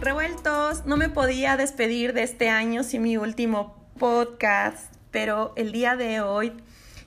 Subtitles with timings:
[0.00, 5.96] Revueltos, no me podía despedir de este año sin mi último podcast, pero el día
[5.96, 6.52] de hoy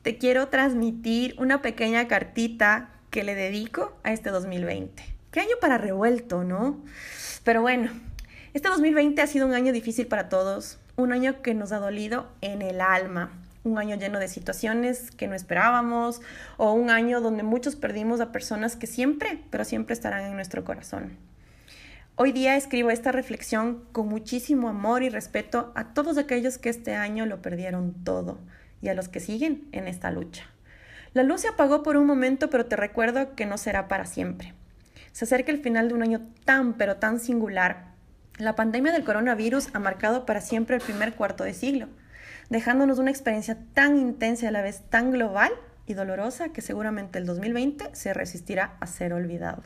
[0.00, 5.04] te quiero transmitir una pequeña cartita que le dedico a este 2020.
[5.30, 6.82] Qué año para revuelto, ¿no?
[7.44, 7.90] Pero bueno,
[8.54, 12.26] este 2020 ha sido un año difícil para todos, un año que nos ha dolido
[12.40, 13.32] en el alma,
[13.64, 16.22] un año lleno de situaciones que no esperábamos
[16.56, 20.64] o un año donde muchos perdimos a personas que siempre, pero siempre estarán en nuestro
[20.64, 21.28] corazón.
[22.20, 26.96] Hoy día escribo esta reflexión con muchísimo amor y respeto a todos aquellos que este
[26.96, 28.40] año lo perdieron todo
[28.82, 30.42] y a los que siguen en esta lucha.
[31.14, 34.52] La luz se apagó por un momento, pero te recuerdo que no será para siempre.
[35.12, 37.92] Se acerca el final de un año tan, pero tan singular.
[38.36, 41.86] La pandemia del coronavirus ha marcado para siempre el primer cuarto de siglo,
[42.50, 45.52] dejándonos una experiencia tan intensa y a la vez tan global
[45.86, 49.62] y dolorosa que seguramente el 2020 se resistirá a ser olvidado.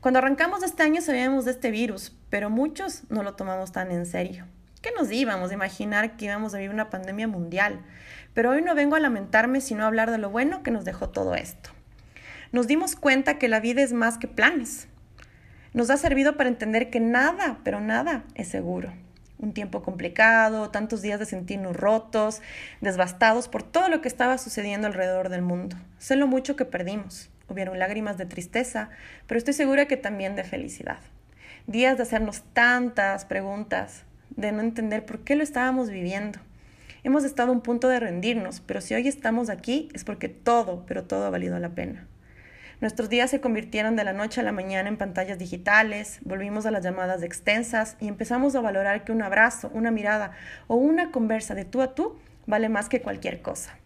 [0.00, 4.06] Cuando arrancamos este año sabíamos de este virus, pero muchos no lo tomamos tan en
[4.06, 4.46] serio.
[4.82, 7.80] ¿Qué nos íbamos a imaginar que íbamos a vivir una pandemia mundial?
[8.34, 11.08] Pero hoy no vengo a lamentarme, sino a hablar de lo bueno que nos dejó
[11.08, 11.70] todo esto.
[12.52, 14.86] Nos dimos cuenta que la vida es más que planes.
[15.72, 18.92] Nos ha servido para entender que nada, pero nada es seguro.
[19.38, 22.40] Un tiempo complicado, tantos días de sentirnos rotos,
[22.80, 25.76] devastados por todo lo que estaba sucediendo alrededor del mundo.
[25.98, 27.28] Sé lo mucho que perdimos.
[27.48, 28.90] Hubieron lágrimas de tristeza,
[29.26, 30.98] pero estoy segura que también de felicidad.
[31.66, 36.38] Días de hacernos tantas preguntas, de no entender por qué lo estábamos viviendo.
[37.04, 40.84] Hemos estado a un punto de rendirnos, pero si hoy estamos aquí es porque todo,
[40.86, 42.08] pero todo ha valido la pena.
[42.80, 46.70] Nuestros días se convirtieron de la noche a la mañana en pantallas digitales, volvimos a
[46.70, 50.32] las llamadas extensas y empezamos a valorar que un abrazo, una mirada
[50.66, 53.78] o una conversa de tú a tú vale más que cualquier cosa.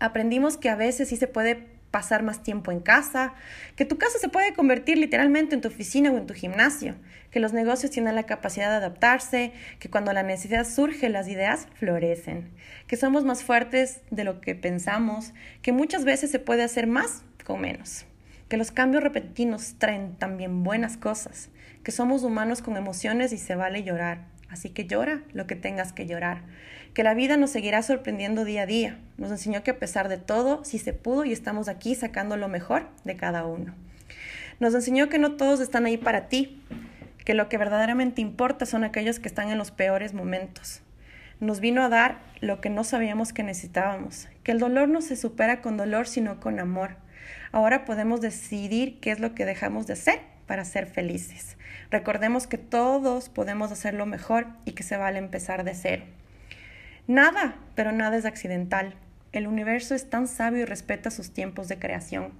[0.00, 3.34] Aprendimos que a veces sí se puede pasar más tiempo en casa,
[3.76, 6.96] que tu casa se puede convertir literalmente en tu oficina o en tu gimnasio,
[7.30, 11.68] que los negocios tienen la capacidad de adaptarse, que cuando la necesidad surge las ideas
[11.74, 12.50] florecen,
[12.88, 17.22] que somos más fuertes de lo que pensamos, que muchas veces se puede hacer más
[17.44, 18.06] con menos,
[18.48, 21.48] que los cambios repentinos traen también buenas cosas,
[21.84, 25.92] que somos humanos con emociones y se vale llorar, así que llora lo que tengas
[25.92, 26.42] que llorar
[26.94, 28.98] que la vida nos seguirá sorprendiendo día a día.
[29.18, 32.48] Nos enseñó que a pesar de todo, sí se pudo y estamos aquí sacando lo
[32.48, 33.74] mejor de cada uno.
[34.60, 36.62] Nos enseñó que no todos están ahí para ti,
[37.24, 40.82] que lo que verdaderamente importa son aquellos que están en los peores momentos.
[41.40, 45.16] Nos vino a dar lo que no sabíamos que necesitábamos, que el dolor no se
[45.16, 46.96] supera con dolor, sino con amor.
[47.50, 51.56] Ahora podemos decidir qué es lo que dejamos de hacer para ser felices.
[51.90, 56.04] Recordemos que todos podemos hacerlo mejor y que se vale empezar de cero.
[57.06, 58.94] Nada, pero nada es accidental.
[59.32, 62.32] El universo es tan sabio y respeta sus tiempos de creación.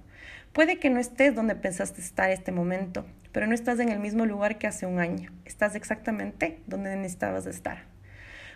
[0.53, 4.25] Puede que no estés donde pensaste estar este momento, pero no estás en el mismo
[4.25, 5.31] lugar que hace un año.
[5.43, 7.83] Estás exactamente donde necesitabas estar.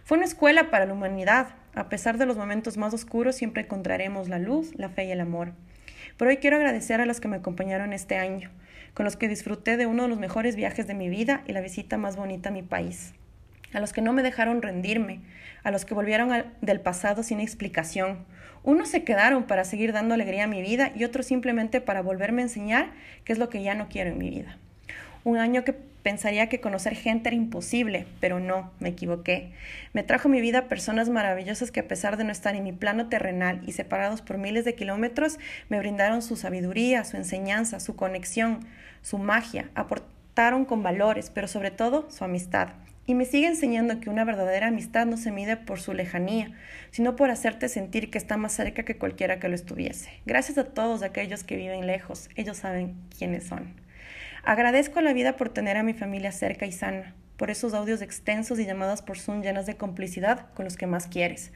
[0.06, 1.50] Fue una escuela para la humanidad.
[1.76, 5.20] A pesar de los momentos más oscuros, siempre encontraremos la luz, la fe y el
[5.20, 5.52] amor.
[6.20, 8.52] Pero hoy quiero agradecer a los que me acompañaron este año,
[8.94, 11.62] con los que disfruté de uno de los mejores viajes de mi vida y la
[11.62, 13.14] visita más bonita a mi país
[13.74, 15.22] a los que no me dejaron rendirme,
[15.64, 18.26] a los que volvieron del pasado sin explicación.
[18.64, 22.42] Unos se quedaron para seguir dando alegría a mi vida y otros simplemente para volverme
[22.42, 22.92] a enseñar
[23.24, 24.58] qué es lo que ya no quiero en mi vida.
[25.24, 29.52] Un año que pensaría que conocer gente era imposible, pero no, me equivoqué.
[29.94, 32.72] Me trajo a mi vida personas maravillosas que a pesar de no estar en mi
[32.72, 35.40] plano terrenal y separados por miles de kilómetros,
[35.70, 38.66] me brindaron su sabiduría, su enseñanza, su conexión,
[39.02, 42.70] su magia, aportaron con valores, pero sobre todo su amistad.
[43.06, 46.52] Y me sigue enseñando que una verdadera amistad no se mide por su lejanía,
[46.92, 50.12] sino por hacerte sentir que está más cerca que cualquiera que lo estuviese.
[50.28, 53.89] Gracias a todos aquellos que viven lejos, ellos saben quiénes son.
[54.44, 58.02] Agradezco a la vida por tener a mi familia cerca y sana, por esos audios
[58.02, 61.52] extensos y llamadas por Zoom llenas de complicidad con los que más quieres.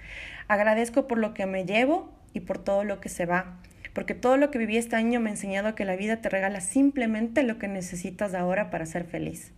[0.48, 3.60] Agradezco por lo que me llevo y por todo lo que se va,
[3.94, 6.62] porque todo lo que viví este año me ha enseñado que la vida te regala
[6.62, 9.54] simplemente lo que necesitas ahora para ser feliz.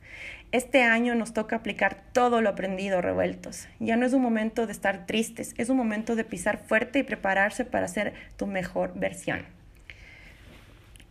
[0.52, 3.68] Este año nos toca aplicar todo lo aprendido revueltos.
[3.80, 7.04] Ya no es un momento de estar tristes, es un momento de pisar fuerte y
[7.04, 9.55] prepararse para ser tu mejor versión.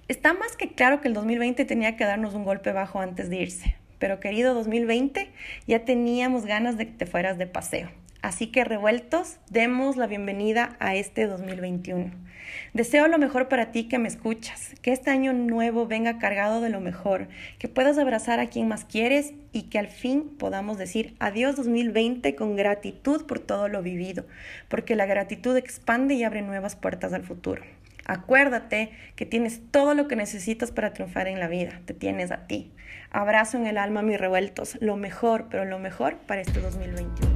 [0.06, 3.37] Está más que claro que el 2020 tenía que darnos un golpe bajo antes de
[3.37, 5.31] irse, pero querido 2020,
[5.67, 7.89] ya teníamos ganas de que te fueras de paseo.
[8.21, 12.11] Así que revueltos, demos la bienvenida a este 2021.
[12.75, 16.69] Deseo lo mejor para ti que me escuchas, que este año nuevo venga cargado de
[16.69, 17.29] lo mejor,
[17.59, 22.35] que puedas abrazar a quien más quieres y que al fin podamos decir adiós 2020
[22.35, 24.27] con gratitud por todo lo vivido,
[24.69, 27.62] porque la gratitud expande y abre nuevas puertas al futuro.
[28.06, 31.81] Acuérdate que tienes todo lo que necesitas para triunfar en la vida.
[31.85, 32.73] Te tienes a ti.
[33.11, 34.77] Abrazo en el alma mis revueltos.
[34.81, 37.33] Lo mejor, pero lo mejor para este 2021.